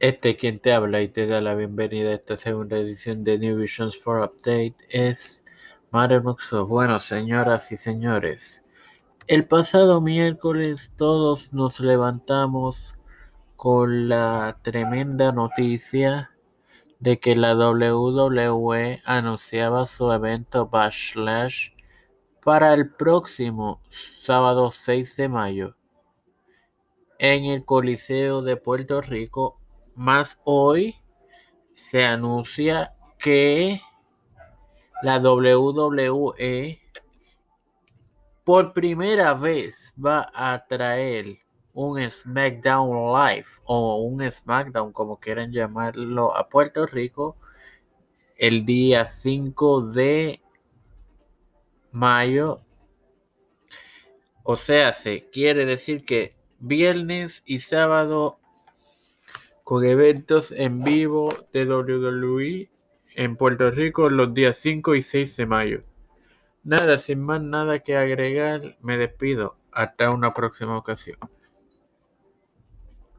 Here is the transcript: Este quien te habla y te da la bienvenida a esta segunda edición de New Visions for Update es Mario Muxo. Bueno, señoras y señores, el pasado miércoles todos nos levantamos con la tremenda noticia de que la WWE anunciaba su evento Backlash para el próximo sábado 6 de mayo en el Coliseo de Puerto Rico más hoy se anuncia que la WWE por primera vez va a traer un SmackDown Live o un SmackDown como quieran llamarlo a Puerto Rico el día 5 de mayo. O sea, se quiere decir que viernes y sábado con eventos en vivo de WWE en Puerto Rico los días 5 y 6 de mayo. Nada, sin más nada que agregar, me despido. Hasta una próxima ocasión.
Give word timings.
Este 0.00 0.36
quien 0.36 0.60
te 0.60 0.72
habla 0.72 1.02
y 1.02 1.08
te 1.08 1.26
da 1.26 1.40
la 1.40 1.56
bienvenida 1.56 2.10
a 2.10 2.14
esta 2.14 2.36
segunda 2.36 2.76
edición 2.76 3.24
de 3.24 3.36
New 3.36 3.58
Visions 3.58 4.00
for 4.00 4.22
Update 4.22 4.76
es 4.90 5.44
Mario 5.90 6.22
Muxo. 6.22 6.68
Bueno, 6.68 7.00
señoras 7.00 7.72
y 7.72 7.76
señores, 7.76 8.62
el 9.26 9.48
pasado 9.48 10.00
miércoles 10.00 10.92
todos 10.96 11.52
nos 11.52 11.80
levantamos 11.80 12.94
con 13.56 14.08
la 14.08 14.60
tremenda 14.62 15.32
noticia 15.32 16.30
de 17.00 17.18
que 17.18 17.34
la 17.34 17.56
WWE 17.56 19.02
anunciaba 19.04 19.84
su 19.84 20.12
evento 20.12 20.68
Backlash 20.68 21.70
para 22.44 22.72
el 22.72 22.88
próximo 22.88 23.80
sábado 24.20 24.70
6 24.70 25.16
de 25.16 25.28
mayo 25.28 25.76
en 27.18 27.46
el 27.46 27.64
Coliseo 27.64 28.42
de 28.42 28.56
Puerto 28.56 29.00
Rico 29.00 29.58
más 29.98 30.40
hoy 30.44 30.94
se 31.74 32.06
anuncia 32.06 32.92
que 33.18 33.82
la 35.02 35.18
WWE 35.18 36.80
por 38.44 38.72
primera 38.72 39.34
vez 39.34 39.92
va 40.02 40.30
a 40.32 40.64
traer 40.68 41.40
un 41.72 42.08
SmackDown 42.08 43.12
Live 43.12 43.48
o 43.64 43.96
un 43.96 44.30
SmackDown 44.30 44.92
como 44.92 45.18
quieran 45.18 45.50
llamarlo 45.50 46.34
a 46.36 46.48
Puerto 46.48 46.86
Rico 46.86 47.36
el 48.36 48.64
día 48.64 49.04
5 49.04 49.88
de 49.88 50.40
mayo. 51.90 52.60
O 54.44 54.54
sea, 54.54 54.92
se 54.92 55.28
quiere 55.28 55.66
decir 55.66 56.04
que 56.04 56.36
viernes 56.60 57.42
y 57.44 57.58
sábado 57.58 58.38
con 59.68 59.84
eventos 59.84 60.50
en 60.50 60.82
vivo 60.82 61.28
de 61.52 61.66
WWE 61.66 62.70
en 63.14 63.36
Puerto 63.36 63.70
Rico 63.70 64.08
los 64.08 64.32
días 64.32 64.56
5 64.56 64.94
y 64.94 65.02
6 65.02 65.36
de 65.36 65.44
mayo. 65.44 65.82
Nada, 66.64 66.98
sin 66.98 67.20
más 67.20 67.42
nada 67.42 67.80
que 67.80 67.94
agregar, 67.94 68.78
me 68.80 68.96
despido. 68.96 69.58
Hasta 69.70 70.10
una 70.10 70.32
próxima 70.32 70.74
ocasión. 70.74 71.18